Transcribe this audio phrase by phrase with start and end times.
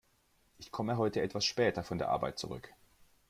[0.57, 2.73] Ich komme heute etwas später von der Arbeit zurück.